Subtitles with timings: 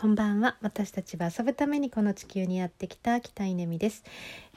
[0.00, 0.56] こんばんは。
[0.62, 4.02] 私たちは遊ぶためにこの地球にやってきた北稲美です、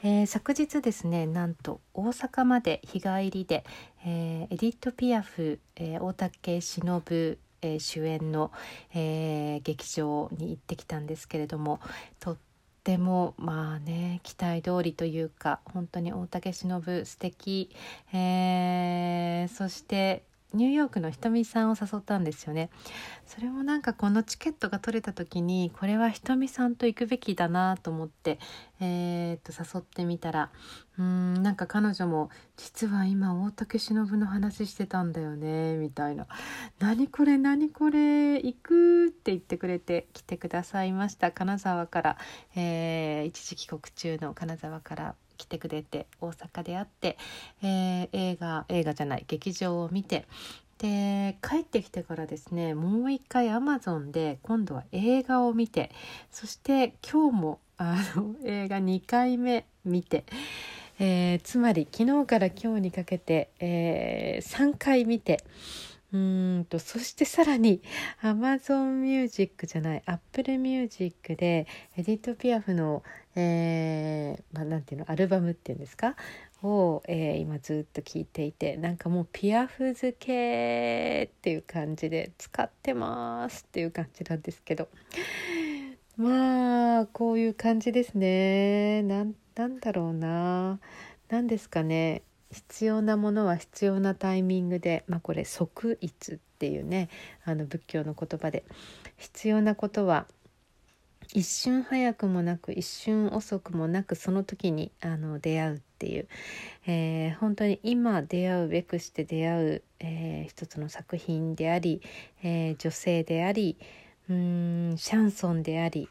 [0.02, 3.62] えー、昨日ですねなんと大阪まで日帰りで、
[4.06, 8.52] えー、エディット・ピアフ、えー、大竹しのぶえ主演の、
[8.94, 11.78] え劇場に行ってきたんですけれども
[12.20, 12.36] とっ
[12.82, 17.68] てもまあね期待通りというか本当に大竹しのぶ素敵、
[18.14, 20.22] えそして
[20.54, 22.70] ニューヨークのひとみさんを誘ったんですよね。
[23.26, 28.38] それもなんかこのチケットが取れた時にこれはひとみさんと行くべきだなと思って、
[28.80, 30.50] えー、っと誘ってみたら
[30.98, 36.26] うんなんか彼女も実は今大竹しのぶの話してたんだよねみたいな
[36.78, 42.18] 「何これ何これ行く」って言ってくれて来てくださいました金沢から、
[42.54, 45.14] えー、一時帰国中の金沢から。
[45.36, 47.18] 来てくれて大阪で会って、
[47.62, 50.26] えー、映画映画じゃない劇場を見て
[50.78, 55.90] で帰ってきてからですねもう一回アマゾンで今度は映画を見て
[56.30, 60.24] そして今日もあの映画2回目見て、
[60.98, 65.44] えー、つまり昨日から今日にかけて、えー、3回見て
[66.14, 67.82] うんとそしてさらに
[68.22, 73.02] Amazon Music じゃない Apple Music でエディット・ピアフの、
[73.34, 76.14] えーまあ、なんていうのアルバムっていうんですか？
[76.62, 84.88] を、えー、今ずっと聞いていてなんかもうピアフ付けっていう感じで使ってますっていう感じなんですけど。
[86.16, 89.02] まあこういう感じですね。
[89.02, 90.78] なんなんだろうな。
[91.28, 92.22] 何ですかね。
[92.54, 97.10] 必要なものは必要なタイミングで、まあ、これ即一っていうね
[97.44, 98.64] あの仏教の言葉で。
[99.16, 100.26] 必要なことは
[101.32, 106.28] 一瞬早くもなく一瞬遅くもなくその時にあの出会うっていう、
[106.86, 112.02] えー、本当に今出会うべくして出会う、えー、一つの作品であり、
[112.42, 113.78] えー、女性であり
[114.28, 116.08] うんシャンソンであり、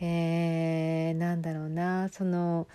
[0.00, 2.66] えー、なんだろうなその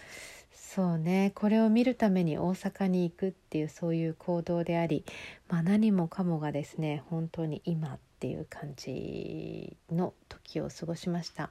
[0.72, 1.32] そうね。
[1.34, 5.04] これを見るために大阪に行くっていうそういう行動であり、
[5.48, 11.50] まあ、何もかもがですね本当に今っていう感じの時を過ごしました。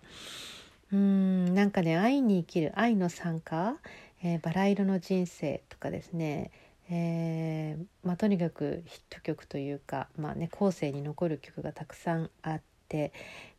[0.93, 3.78] うんなんかね愛に生きる愛の参加、
[4.22, 6.53] えー、バラ色の人生とかですね
[6.88, 13.12] えー、まあ、とにかくヒット曲というか、まあね、後世に残る曲がたくさんあって、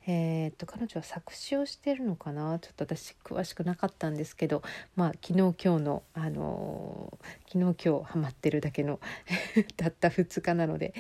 [0.08, 2.58] えー、っと彼女は作詞をしてるのかな？
[2.60, 4.64] ちょっと私詳しくなかったんですけど
[4.96, 9.00] まあ昨日今日の、あのー、昨日今日ハマってるだけの
[9.78, 10.94] たった2日なので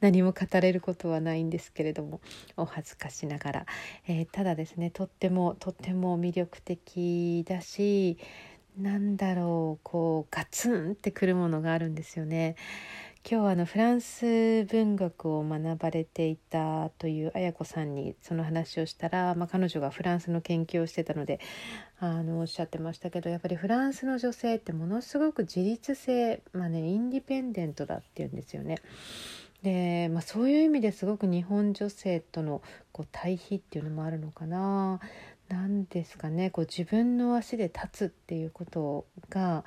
[0.00, 2.20] 何も語れることはないんですけれども
[2.56, 3.66] お恥ずかしながら、
[4.06, 8.16] えー、ただですねとってもとっても魅力的だし
[8.78, 12.54] なんだろうこうガツンってくるものがあるんですよね。
[13.30, 21.38] 今日はあのフランス文学を学ばれていたという綾子さんにその話をしたら、まあ、彼女がフランスの研究をしてたので
[22.00, 28.76] あのおっしゃってましたけどやっぱりフランスの女性ってものすごく自立性、まあね、インディペンデントだっていうんですよね。
[29.62, 32.62] で、まあ、そういう意味ですごく日本女性との
[32.92, 35.00] こう対比っていうのもあるのかな。
[35.48, 39.64] 何ですかねこう自分の足で立つっていうことが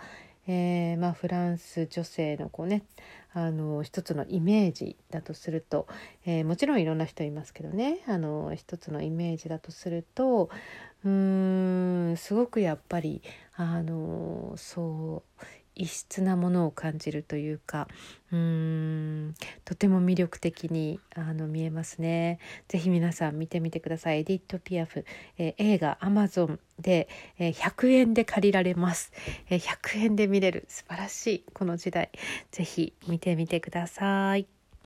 [0.47, 2.83] えー、まあ、フランス女性のこうね
[3.33, 5.87] あの一つのイメージだとすると、
[6.25, 10.49] えー、もちろんいろんな人いますけどねあの一つのイメージだとすると
[11.05, 13.21] うーんすごくやっぱり
[13.55, 17.87] あのそう異質なものを感じるというか
[18.31, 18.37] うー
[19.29, 19.33] ん
[19.65, 22.39] とても魅力的にあの見えますね。
[22.67, 24.19] ぜひ皆さん見てみてください。
[24.19, 25.05] エディット・ピアフ、
[25.37, 29.11] えー、映画アマゾンで、えー、100円で借りられます、
[29.49, 32.09] えー、100円で見れる素晴らしいこの時代
[32.51, 34.60] ぜひ見てみてください。